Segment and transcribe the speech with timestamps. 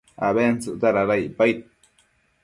[0.27, 1.57] abentsëcta dada icpaid